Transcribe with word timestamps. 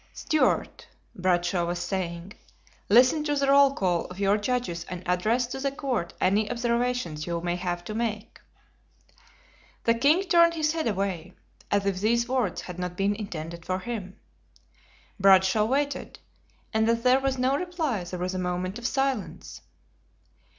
"Stuart," 0.13 0.87
Bradshaw 1.13 1.63
was 1.67 1.77
saying, 1.77 2.33
"listen 2.89 3.23
to 3.25 3.35
the 3.35 3.47
roll 3.49 3.75
call 3.75 4.05
of 4.05 4.19
your 4.19 4.35
judges 4.35 4.83
and 4.89 5.07
address 5.07 5.45
to 5.45 5.59
the 5.59 5.71
court 5.71 6.11
any 6.19 6.49
observations 6.49 7.27
you 7.27 7.39
may 7.39 7.55
have 7.55 7.83
to 7.83 7.93
make." 7.93 8.39
The 9.83 9.93
king 9.93 10.23
turned 10.23 10.55
his 10.55 10.71
head 10.71 10.87
away, 10.87 11.33
as 11.69 11.85
if 11.85 11.99
these 11.99 12.27
words 12.27 12.61
had 12.61 12.79
not 12.79 12.97
been 12.97 13.13
intended 13.13 13.63
for 13.63 13.77
him. 13.77 14.19
Bradshaw 15.19 15.65
waited, 15.65 16.17
and 16.73 16.89
as 16.89 17.03
there 17.03 17.19
was 17.19 17.37
no 17.37 17.55
reply 17.55 18.03
there 18.03 18.17
was 18.17 18.33
a 18.33 18.39
moment 18.39 18.79
of 18.79 18.87
silence. 18.87 19.61